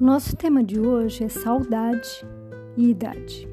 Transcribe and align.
Nosso 0.00 0.34
tema 0.34 0.64
de 0.64 0.80
hoje 0.80 1.22
é 1.22 1.28
saudade 1.28 2.26
e 2.76 2.90
idade. 2.90 3.48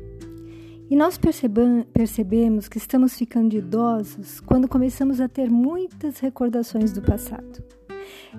E 0.89 0.95
nós 0.95 1.15
percebemos 1.17 2.67
que 2.67 2.79
estamos 2.79 3.15
ficando 3.15 3.55
idosos 3.55 4.39
quando 4.39 4.67
começamos 4.67 5.21
a 5.21 5.27
ter 5.27 5.51
muitas 5.51 6.19
recordações 6.19 6.91
do 6.91 7.01
passado. 7.01 7.63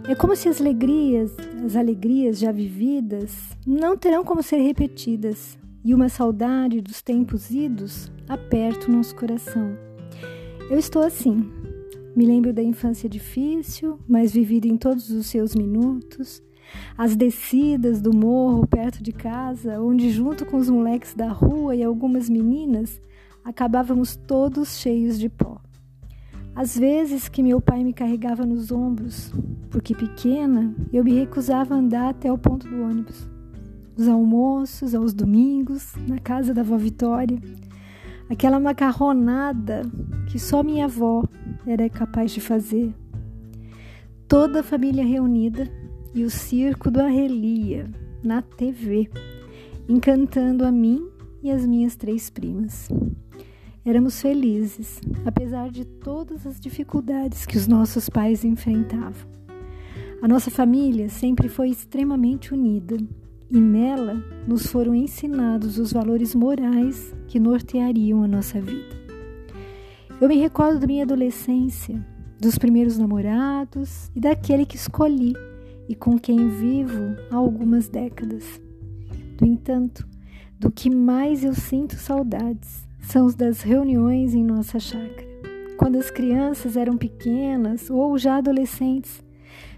É 0.08 0.16
como 0.16 0.34
se 0.34 0.48
as 0.48 0.60
alegrias, 0.60 1.32
as 1.64 1.76
alegrias 1.76 2.40
já 2.40 2.50
vividas 2.50 3.56
não 3.64 3.96
terão 3.96 4.24
como 4.24 4.42
ser 4.42 4.58
repetidas, 4.58 5.56
e 5.84 5.94
uma 5.94 6.08
saudade 6.08 6.80
dos 6.80 7.02
tempos 7.02 7.50
idos 7.50 8.10
aperta 8.28 8.88
o 8.88 8.92
nosso 8.92 9.14
coração. 9.14 9.76
Eu 10.68 10.78
estou 10.78 11.02
assim. 11.02 11.48
Me 12.16 12.26
lembro 12.26 12.52
da 12.52 12.62
infância 12.62 13.08
difícil, 13.08 13.98
mas 14.08 14.32
vivida 14.32 14.66
em 14.66 14.76
todos 14.76 15.10
os 15.10 15.26
seus 15.26 15.54
minutos, 15.54 16.42
as 16.96 17.16
descidas 17.16 18.00
do 18.00 18.14
morro 18.14 18.66
perto 18.66 19.02
de 19.02 19.12
casa, 19.12 19.80
onde, 19.80 20.10
junto 20.10 20.44
com 20.46 20.56
os 20.56 20.68
moleques 20.68 21.14
da 21.14 21.28
rua 21.28 21.74
e 21.74 21.82
algumas 21.82 22.28
meninas, 22.28 23.00
acabávamos 23.44 24.16
todos 24.16 24.78
cheios 24.78 25.18
de 25.18 25.28
pó. 25.28 25.60
Às 26.54 26.78
vezes 26.78 27.28
que 27.28 27.42
meu 27.42 27.60
pai 27.60 27.82
me 27.82 27.94
carregava 27.94 28.44
nos 28.44 28.70
ombros, 28.70 29.32
porque 29.70 29.94
pequena 29.94 30.74
eu 30.92 31.02
me 31.02 31.14
recusava 31.14 31.74
a 31.74 31.78
andar 31.78 32.10
até 32.10 32.30
o 32.30 32.36
ponto 32.36 32.68
do 32.68 32.82
ônibus. 32.82 33.26
Os 33.96 34.06
almoços, 34.06 34.94
aos 34.94 35.14
domingos, 35.14 35.94
na 36.06 36.18
casa 36.18 36.52
da 36.52 36.60
avó 36.60 36.76
Vitória, 36.76 37.40
aquela 38.28 38.60
macarronada 38.60 39.82
que 40.28 40.38
só 40.38 40.62
minha 40.62 40.84
avó 40.84 41.24
era 41.66 41.88
capaz 41.88 42.32
de 42.32 42.40
fazer. 42.40 42.94
Toda 44.28 44.60
a 44.60 44.62
família 44.62 45.04
reunida 45.04 45.70
e 46.14 46.24
o 46.24 46.30
circo 46.30 46.90
do 46.90 47.00
Arrelia 47.00 47.90
na 48.22 48.42
TV, 48.42 49.10
encantando 49.88 50.64
a 50.64 50.72
mim 50.72 51.08
e 51.42 51.50
as 51.50 51.66
minhas 51.66 51.96
três 51.96 52.30
primas. 52.30 52.88
Éramos 53.84 54.20
felizes, 54.20 55.00
apesar 55.24 55.70
de 55.70 55.84
todas 55.84 56.46
as 56.46 56.60
dificuldades 56.60 57.44
que 57.44 57.56
os 57.56 57.66
nossos 57.66 58.08
pais 58.08 58.44
enfrentavam. 58.44 59.30
A 60.22 60.28
nossa 60.28 60.50
família 60.50 61.08
sempre 61.08 61.48
foi 61.48 61.70
extremamente 61.70 62.54
unida 62.54 62.96
e 63.50 63.58
nela 63.58 64.22
nos 64.46 64.66
foram 64.66 64.94
ensinados 64.94 65.78
os 65.78 65.92
valores 65.92 66.34
morais 66.34 67.12
que 67.26 67.40
norteariam 67.40 68.22
a 68.22 68.28
nossa 68.28 68.60
vida. 68.60 69.02
Eu 70.20 70.28
me 70.28 70.36
recordo 70.36 70.78
da 70.78 70.86
minha 70.86 71.02
adolescência, 71.02 72.00
dos 72.38 72.56
primeiros 72.56 72.96
namorados 72.96 74.10
e 74.14 74.20
daquele 74.20 74.64
que 74.64 74.76
escolhi 74.76 75.34
e 75.88 75.94
com 75.94 76.18
quem 76.18 76.48
vivo 76.48 77.16
há 77.30 77.36
algumas 77.36 77.88
décadas. 77.88 78.60
No 79.40 79.46
entanto, 79.46 80.06
do 80.58 80.70
que 80.70 80.88
mais 80.88 81.44
eu 81.44 81.54
sinto 81.54 81.96
saudades 81.96 82.86
são 83.00 83.26
os 83.26 83.34
das 83.34 83.62
reuniões 83.62 84.34
em 84.34 84.44
nossa 84.44 84.78
chácara. 84.78 85.28
Quando 85.76 85.98
as 85.98 86.10
crianças 86.10 86.76
eram 86.76 86.96
pequenas 86.96 87.90
ou 87.90 88.16
já 88.16 88.36
adolescentes, 88.36 89.22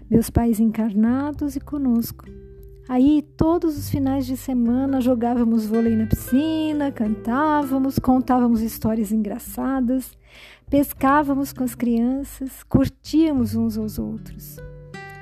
meus 0.09 0.29
pais 0.29 0.59
encarnados 0.59 1.55
e 1.55 1.59
conosco 1.59 2.25
Aí, 2.87 3.23
todos 3.35 3.75
os 3.77 3.89
finais 3.89 4.27
de 4.27 4.37
semana, 4.37 5.01
jogávamos 5.01 5.65
vôlei 5.65 5.95
na 5.95 6.05
piscina, 6.05 6.91
cantávamos, 6.91 7.97
contávamos 7.97 8.61
histórias 8.61 9.11
engraçadas, 9.11 10.15
pescávamos 10.69 11.51
com 11.51 11.63
as 11.63 11.73
crianças, 11.73 12.61
curtíamos 12.69 13.55
uns 13.55 13.75
aos 13.75 13.97
outros. 13.97 14.57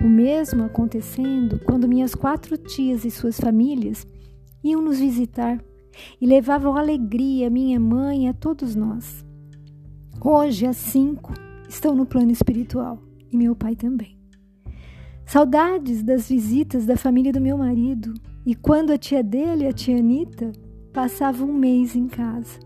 O 0.03 0.09
mesmo 0.09 0.65
acontecendo 0.65 1.59
quando 1.59 1.87
minhas 1.87 2.13
quatro 2.13 2.57
tias 2.57 3.05
e 3.05 3.09
suas 3.09 3.39
famílias 3.39 4.05
iam 4.61 4.81
nos 4.81 4.99
visitar 4.99 5.63
e 6.19 6.27
levavam 6.27 6.75
alegria 6.75 7.47
a 7.47 7.49
minha 7.49 7.79
mãe 7.79 8.25
e 8.25 8.27
a 8.27 8.33
todos 8.33 8.75
nós. 8.75 9.23
Hoje, 10.19 10.65
as 10.65 10.75
cinco 10.75 11.31
estão 11.69 11.95
no 11.95 12.05
plano 12.05 12.31
espiritual 12.31 13.01
e 13.31 13.37
meu 13.37 13.55
pai 13.55 13.77
também. 13.77 14.17
Saudades 15.25 16.03
das 16.03 16.27
visitas 16.27 16.85
da 16.85 16.97
família 16.97 17.31
do 17.31 17.39
meu 17.39 17.57
marido 17.57 18.13
e 18.45 18.53
quando 18.53 18.91
a 18.91 18.97
tia 18.97 19.23
dele, 19.23 19.65
a 19.65 19.71
tia 19.71 19.97
Anitta, 19.97 20.51
passavam 20.91 21.49
um 21.49 21.53
mês 21.53 21.95
em 21.95 22.09
casa. 22.09 22.59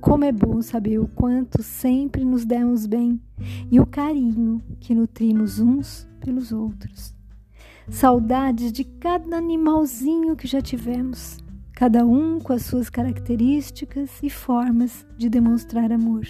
Como 0.00 0.24
é 0.24 0.32
bom 0.32 0.62
saber 0.62 0.98
o 0.98 1.08
quanto 1.08 1.62
sempre 1.62 2.24
nos 2.24 2.44
demos 2.44 2.86
bem 2.86 3.20
e 3.70 3.80
o 3.80 3.86
carinho 3.86 4.62
que 4.80 4.94
nutrimos 4.94 5.58
uns 5.58 6.08
pelos 6.20 6.52
outros. 6.52 7.14
Saudades 7.88 8.72
de 8.72 8.84
cada 8.84 9.36
animalzinho 9.36 10.36
que 10.36 10.46
já 10.46 10.60
tivemos, 10.60 11.38
cada 11.72 12.04
um 12.04 12.38
com 12.38 12.52
as 12.52 12.62
suas 12.62 12.88
características 12.88 14.10
e 14.22 14.30
formas 14.30 15.06
de 15.16 15.28
demonstrar 15.28 15.90
amor. 15.90 16.26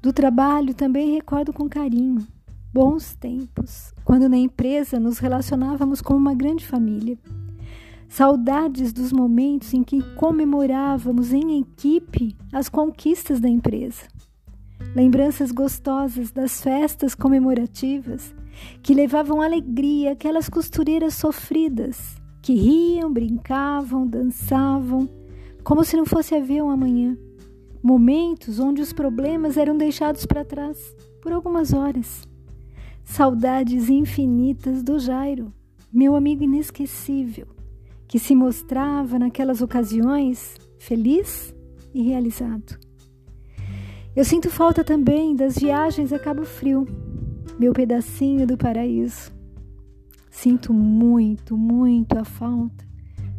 Do 0.00 0.12
trabalho 0.12 0.74
também 0.74 1.14
recordo 1.14 1.52
com 1.52 1.68
carinho 1.68 2.26
Bons 2.70 3.14
tempos, 3.14 3.94
quando 4.04 4.28
na 4.28 4.36
empresa 4.36 5.00
nos 5.00 5.18
relacionávamos 5.18 6.02
como 6.02 6.18
uma 6.18 6.34
grande 6.34 6.66
família. 6.66 7.18
Saudades 8.08 8.92
dos 8.92 9.12
momentos 9.12 9.74
em 9.74 9.84
que 9.84 10.02
comemorávamos 10.14 11.32
em 11.32 11.60
equipe 11.60 12.34
as 12.52 12.68
conquistas 12.68 13.38
da 13.38 13.48
empresa. 13.48 14.04
Lembranças 14.96 15.52
gostosas 15.52 16.32
das 16.32 16.60
festas 16.62 17.14
comemorativas 17.14 18.34
que 18.82 18.94
levavam 18.94 19.42
alegria 19.42 20.12
àquelas 20.12 20.48
costureiras 20.48 21.14
sofridas 21.14 22.16
que 22.40 22.54
riam, 22.54 23.12
brincavam, 23.12 24.06
dançavam, 24.06 25.08
como 25.62 25.84
se 25.84 25.96
não 25.96 26.06
fosse 26.06 26.34
haver 26.34 26.62
um 26.62 26.70
amanhã. 26.70 27.16
Momentos 27.82 28.58
onde 28.58 28.80
os 28.80 28.92
problemas 28.92 29.56
eram 29.58 29.76
deixados 29.76 30.24
para 30.24 30.46
trás 30.46 30.78
por 31.20 31.30
algumas 31.30 31.74
horas. 31.74 32.26
Saudades 33.04 33.90
infinitas 33.90 34.82
do 34.82 34.98
Jairo, 34.98 35.52
meu 35.92 36.16
amigo 36.16 36.42
inesquecível, 36.42 37.57
que 38.08 38.18
se 38.18 38.34
mostrava 38.34 39.18
naquelas 39.18 39.60
ocasiões 39.60 40.56
feliz 40.78 41.54
e 41.94 42.02
realizado. 42.02 42.78
Eu 44.16 44.24
sinto 44.24 44.50
falta 44.50 44.82
também 44.82 45.36
das 45.36 45.56
viagens 45.56 46.12
a 46.12 46.18
Cabo 46.18 46.44
Frio, 46.44 46.86
meu 47.58 47.72
pedacinho 47.72 48.46
do 48.46 48.56
paraíso. 48.56 49.30
Sinto 50.30 50.72
muito, 50.72 51.56
muito 51.56 52.18
a 52.18 52.24
falta 52.24 52.86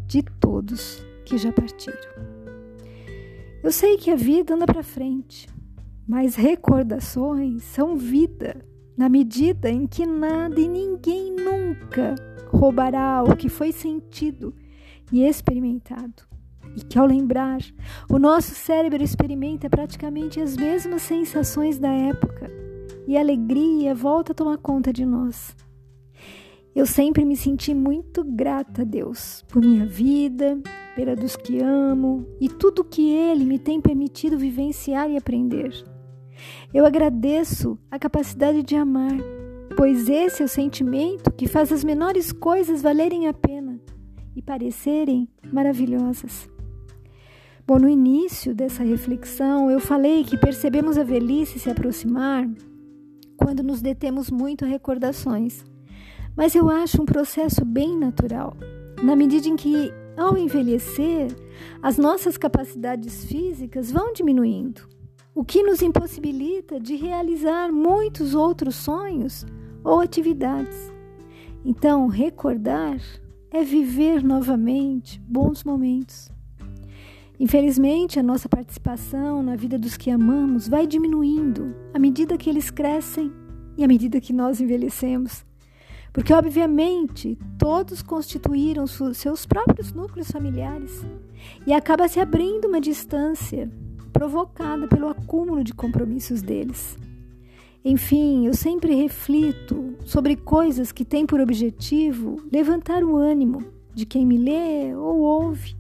de 0.06 0.22
todos 0.40 1.04
que 1.26 1.38
já 1.38 1.52
partiram. 1.52 1.98
Eu 3.64 3.72
sei 3.72 3.98
que 3.98 4.12
a 4.12 4.16
vida 4.16 4.54
anda 4.54 4.66
para 4.66 4.84
frente, 4.84 5.50
mas 6.08 6.36
recordações 6.36 7.64
são 7.64 7.98
vida 7.98 8.66
na 8.96 9.10
medida 9.10 9.70
em 9.70 9.88
que 9.88 10.06
nada 10.06 10.60
e 10.60 10.68
ninguém 10.68 11.36
nunca 11.36 12.16
roubará 12.50 13.24
o 13.24 13.36
que 13.36 13.50
foi 13.50 13.72
sentido 13.72 14.54
e 15.12 15.24
experimentado. 15.24 16.28
E 16.76 16.82
que 16.84 17.00
ao 17.00 17.06
lembrar, 17.06 17.60
o 18.10 18.20
nosso 18.20 18.54
cérebro 18.54 19.04
experimenta 19.04 19.70
praticamente 19.70 20.40
as 20.40 20.56
mesmas 20.56 21.02
sensações 21.02 21.80
da 21.80 21.90
época 21.90 22.52
e 23.08 23.18
a 23.18 23.22
alegria 23.22 23.96
volta 23.96 24.32
a 24.32 24.36
tomar 24.36 24.58
conta 24.58 24.94
de 24.94 25.06
nós. 25.06 25.56
Eu 26.76 26.86
sempre 26.86 27.26
me 27.26 27.36
senti 27.36 27.74
muito 27.74 28.24
grata 28.24 28.84
a 28.84 28.86
Deus 28.86 29.44
por 29.48 29.62
minha 29.62 29.86
vida, 29.86 30.62
pela 30.96 31.16
dos 31.16 31.36
que 31.36 31.60
amo 31.60 32.28
e 32.40 32.48
tudo 32.48 32.84
que 32.84 33.12
Ele 33.12 33.46
me 33.46 33.58
tem 33.58 33.82
permitido 33.82 34.38
vivenciar 34.38 35.10
e 35.10 35.18
aprender. 35.18 35.74
Eu 36.74 36.86
agradeço 36.86 37.78
a 37.90 37.98
capacidade 37.98 38.62
de 38.64 38.76
amar, 38.76 39.18
pois 39.80 40.10
esse 40.10 40.42
é 40.42 40.46
o 40.46 40.50
sentimento 40.50 41.32
que 41.32 41.48
faz 41.48 41.72
as 41.72 41.86
menores 41.86 42.34
coisas 42.34 42.82
valerem 42.82 43.30
a 43.30 43.34
pena 43.34 43.80
e 44.36 44.42
parecerem 44.42 45.30
maravilhosas. 45.54 46.50
Bom, 47.66 47.80
no 47.80 47.88
início 47.88 48.54
dessa 48.54 48.84
reflexão, 48.84 49.72
eu 49.72 49.80
falei 49.80 50.26
que 50.26 50.38
percebemos 50.38 50.98
a 50.98 51.04
velhice 51.06 51.60
se 51.60 51.70
aproximar 51.70 52.46
quando 53.38 53.64
nos 53.64 53.82
detemos 53.82 54.30
muito 54.30 54.66
a 54.66 54.68
recordações. 54.68 55.64
Mas 56.36 56.56
eu 56.56 56.70
acho 56.70 57.02
um 57.02 57.06
processo 57.06 57.64
bem 57.64 57.98
natural, 57.98 58.58
na 59.02 59.16
medida 59.16 59.48
em 59.48 59.56
que, 59.56 59.94
ao 60.18 60.38
envelhecer, 60.38 61.34
as 61.82 61.98
nossas 61.98 62.36
capacidades 62.36 63.24
físicas 63.24 63.90
vão 63.90 64.12
diminuindo 64.12 64.82
o 65.34 65.46
que 65.46 65.64
nos 65.64 65.82
impossibilita 65.82 66.82
de 66.82 66.98
realizar 66.98 67.72
muitos 67.72 68.36
outros 68.36 68.76
sonhos 68.76 69.46
ou 69.90 70.00
atividades. 70.00 70.94
Então, 71.66 72.06
recordar 72.08 73.02
é 73.50 73.64
viver 73.64 74.24
novamente 74.24 75.20
bons 75.28 75.64
momentos. 75.64 76.30
Infelizmente, 77.40 78.20
a 78.20 78.24
nossa 78.24 78.48
participação 78.48 79.42
na 79.42 79.56
vida 79.56 79.80
dos 79.80 79.98
que 79.98 80.12
amamos 80.12 80.68
vai 80.68 80.86
diminuindo 80.86 81.76
à 81.92 81.98
medida 81.98 82.38
que 82.38 82.50
eles 82.50 82.70
crescem 82.70 83.32
e 83.76 83.84
à 83.84 83.88
medida 83.88 84.22
que 84.22 84.32
nós 84.32 84.62
envelhecemos. 84.62 85.44
Porque, 86.14 86.34
obviamente, 86.34 87.36
todos 87.58 88.04
constituíram 88.04 88.86
seus 88.86 89.46
próprios 89.48 89.92
núcleos 89.92 90.30
familiares 90.30 91.04
e 91.66 91.74
acaba 91.74 92.08
se 92.08 92.20
abrindo 92.20 92.68
uma 92.68 92.80
distância 92.80 93.72
provocada 94.14 94.88
pelo 94.88 95.10
acúmulo 95.10 95.64
de 95.64 95.74
compromissos 95.74 96.44
deles. 96.44 96.96
Enfim, 97.90 98.46
eu 98.46 98.54
sempre 98.54 98.94
reflito 98.94 99.96
sobre 100.06 100.36
coisas 100.36 100.92
que 100.92 101.04
têm 101.04 101.26
por 101.26 101.40
objetivo 101.40 102.36
levantar 102.54 103.04
o 103.04 103.18
ânimo 103.18 103.64
de 103.96 104.06
quem 104.06 104.28
me 104.28 104.38
lê 104.38 104.94
ou 104.94 105.18
ouve. 105.18 105.76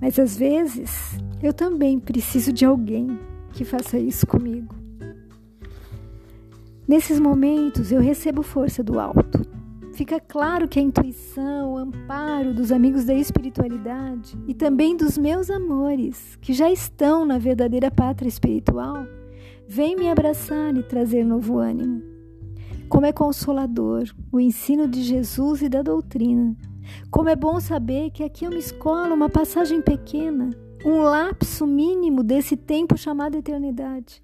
Mas 0.00 0.18
às 0.18 0.36
vezes 0.36 1.16
eu 1.40 1.52
também 1.52 2.00
preciso 2.00 2.52
de 2.52 2.64
alguém 2.64 3.20
que 3.52 3.64
faça 3.64 4.00
isso 4.00 4.26
comigo. 4.26 4.74
Nesses 6.88 7.20
momentos 7.20 7.92
eu 7.92 8.00
recebo 8.00 8.42
força 8.42 8.82
do 8.82 8.98
alto. 8.98 9.46
Fica 9.92 10.18
claro 10.18 10.66
que 10.66 10.80
a 10.80 10.82
intuição, 10.82 11.74
o 11.74 11.76
amparo 11.76 12.52
dos 12.52 12.72
amigos 12.72 13.04
da 13.04 13.14
espiritualidade 13.14 14.36
e 14.48 14.54
também 14.54 14.96
dos 14.96 15.16
meus 15.16 15.50
amores, 15.50 16.36
que 16.40 16.52
já 16.52 16.68
estão 16.68 17.24
na 17.24 17.38
verdadeira 17.38 17.92
pátria 17.92 18.28
espiritual, 18.28 19.06
vem 19.66 19.96
me 19.96 20.10
abraçar 20.10 20.76
e 20.76 20.82
trazer 20.82 21.24
novo 21.24 21.58
ânimo. 21.58 22.02
Como 22.88 23.06
é 23.06 23.12
consolador 23.12 24.04
o 24.30 24.38
ensino 24.38 24.86
de 24.86 25.02
Jesus 25.02 25.62
e 25.62 25.68
da 25.68 25.80
doutrina. 25.80 26.54
Como 27.10 27.28
é 27.30 27.34
bom 27.34 27.58
saber 27.58 28.10
que 28.10 28.22
aqui 28.22 28.44
é 28.44 28.48
uma 28.48 28.58
escola, 28.58 29.14
uma 29.14 29.30
passagem 29.30 29.80
pequena, 29.80 30.50
um 30.84 31.00
lapso 31.00 31.66
mínimo 31.66 32.22
desse 32.22 32.54
tempo 32.54 32.98
chamado 32.98 33.36
eternidade. 33.36 34.22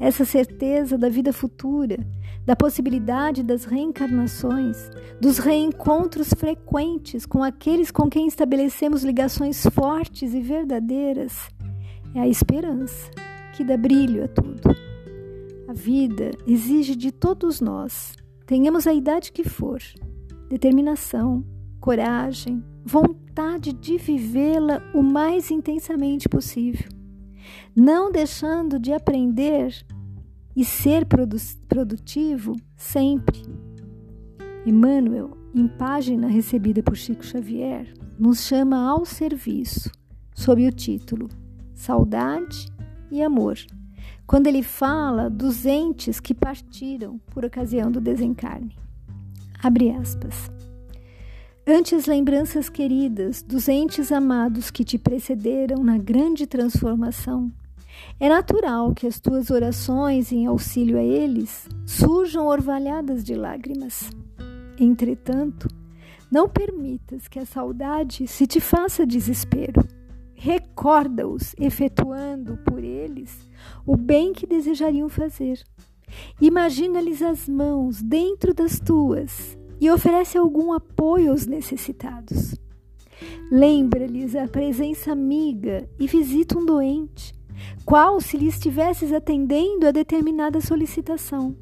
Essa 0.00 0.24
certeza 0.24 0.98
da 0.98 1.08
vida 1.08 1.32
futura, 1.32 1.98
da 2.44 2.56
possibilidade 2.56 3.44
das 3.44 3.64
reencarnações, 3.64 4.90
dos 5.20 5.38
reencontros 5.38 6.30
frequentes 6.30 7.26
com 7.26 7.44
aqueles 7.44 7.92
com 7.92 8.08
quem 8.08 8.26
estabelecemos 8.26 9.04
ligações 9.04 9.64
fortes 9.66 10.34
e 10.34 10.40
verdadeiras, 10.40 11.48
é 12.12 12.20
a 12.20 12.26
esperança 12.26 13.27
que 13.58 13.64
dá 13.64 13.76
brilho 13.76 14.22
a 14.22 14.28
tudo. 14.28 14.70
A 15.66 15.72
vida 15.72 16.30
exige 16.46 16.94
de 16.94 17.10
todos 17.10 17.60
nós, 17.60 18.14
tenhamos 18.46 18.86
a 18.86 18.94
idade 18.94 19.32
que 19.32 19.42
for, 19.42 19.82
determinação, 20.48 21.44
coragem, 21.80 22.62
vontade 22.84 23.72
de 23.72 23.98
vivê-la 23.98 24.80
o 24.94 25.02
mais 25.02 25.50
intensamente 25.50 26.28
possível, 26.28 26.88
não 27.74 28.12
deixando 28.12 28.78
de 28.78 28.92
aprender 28.92 29.74
e 30.54 30.64
ser 30.64 31.04
produ 31.04 31.36
produtivo 31.68 32.54
sempre. 32.76 33.42
Emmanuel, 34.64 35.36
em 35.52 35.66
página 35.66 36.28
recebida 36.28 36.80
por 36.80 36.96
Chico 36.96 37.26
Xavier, 37.26 37.92
nos 38.16 38.42
chama 38.42 38.88
ao 38.88 39.04
serviço, 39.04 39.90
sob 40.32 40.64
o 40.64 40.70
título 40.70 41.26
Saudade 41.74 42.77
e 43.10 43.22
amor, 43.22 43.56
quando 44.26 44.46
ele 44.46 44.62
fala 44.62 45.30
dos 45.30 45.64
entes 45.64 46.20
que 46.20 46.34
partiram 46.34 47.18
por 47.30 47.44
ocasião 47.44 47.90
do 47.90 48.00
desencarne. 48.00 48.76
Abre 49.62 49.90
aspas. 49.90 50.50
Antes 51.66 52.06
lembranças 52.06 52.68
queridas 52.68 53.42
dos 53.42 53.68
entes 53.68 54.10
amados 54.10 54.70
que 54.70 54.84
te 54.84 54.96
precederam 54.96 55.82
na 55.82 55.98
grande 55.98 56.46
transformação, 56.46 57.52
é 58.20 58.28
natural 58.28 58.94
que 58.94 59.06
as 59.06 59.18
tuas 59.18 59.50
orações 59.50 60.32
em 60.32 60.46
auxílio 60.46 60.98
a 60.98 61.02
eles 61.02 61.68
surjam 61.84 62.46
orvalhadas 62.46 63.24
de 63.24 63.34
lágrimas. 63.34 64.10
Entretanto, 64.78 65.68
não 66.30 66.48
permitas 66.48 67.26
que 67.26 67.38
a 67.38 67.46
saudade 67.46 68.26
se 68.26 68.46
te 68.46 68.60
faça 68.60 69.06
desespero 69.06 69.82
recorda-os, 70.78 71.56
efetuando 71.58 72.56
por 72.58 72.84
eles 72.84 73.48
o 73.84 73.96
bem 73.96 74.32
que 74.32 74.46
desejariam 74.46 75.08
fazer. 75.08 75.60
Imagina-lhes 76.40 77.20
as 77.20 77.48
mãos 77.48 78.00
dentro 78.00 78.54
das 78.54 78.78
tuas 78.78 79.58
e 79.80 79.90
oferece 79.90 80.38
algum 80.38 80.72
apoio 80.72 81.32
aos 81.32 81.46
necessitados. 81.46 82.54
Lembra-lhes 83.50 84.36
a 84.36 84.46
presença 84.46 85.10
amiga 85.10 85.88
e 85.98 86.06
visita 86.06 86.56
um 86.56 86.64
doente, 86.64 87.34
qual 87.84 88.20
se 88.20 88.36
lhe 88.36 88.46
estivesses 88.46 89.12
atendendo 89.12 89.88
a 89.88 89.90
determinada 89.90 90.60
solicitação. 90.60 91.56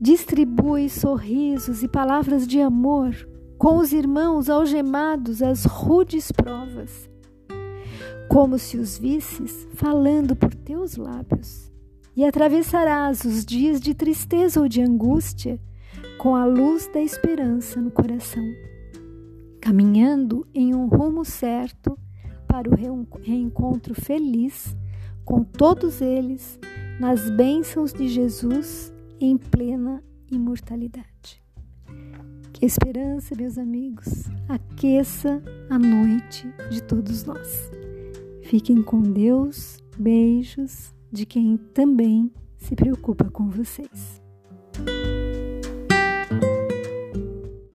Distribui 0.00 0.88
sorrisos 0.88 1.82
e 1.82 1.88
palavras 1.88 2.46
de 2.46 2.58
amor 2.58 3.14
com 3.58 3.76
os 3.76 3.92
irmãos 3.92 4.48
algemados 4.48 5.42
às 5.42 5.64
rudes 5.66 6.32
provas 6.32 7.12
como 8.28 8.58
se 8.58 8.76
os 8.76 8.98
visses 8.98 9.66
falando 9.74 10.34
por 10.34 10.54
teus 10.54 10.96
lábios, 10.96 11.70
e 12.16 12.24
atravessarás 12.24 13.24
os 13.24 13.44
dias 13.44 13.80
de 13.80 13.94
tristeza 13.94 14.60
ou 14.60 14.68
de 14.68 14.80
angústia 14.80 15.60
com 16.18 16.34
a 16.34 16.44
luz 16.44 16.88
da 16.92 17.00
esperança 17.00 17.80
no 17.80 17.90
coração, 17.90 18.44
caminhando 19.60 20.46
em 20.54 20.74
um 20.74 20.86
rumo 20.86 21.24
certo 21.24 21.98
para 22.46 22.68
o 22.68 22.74
reencontro 23.20 23.94
feliz 23.94 24.76
com 25.24 25.42
todos 25.42 26.00
eles 26.00 26.58
nas 27.00 27.28
bênçãos 27.30 27.92
de 27.92 28.06
Jesus 28.06 28.92
em 29.20 29.36
plena 29.36 30.02
imortalidade. 30.30 31.42
Que 32.52 32.64
a 32.64 32.66
esperança, 32.66 33.34
meus 33.34 33.58
amigos, 33.58 34.30
aqueça 34.48 35.42
a 35.68 35.78
noite 35.78 36.46
de 36.70 36.82
todos 36.82 37.24
nós. 37.24 37.73
Fiquem 38.54 38.80
com 38.84 39.02
Deus. 39.02 39.82
Beijos 39.98 40.94
de 41.10 41.26
quem 41.26 41.56
também 41.56 42.30
se 42.56 42.76
preocupa 42.76 43.28
com 43.28 43.48
vocês. 43.48 44.22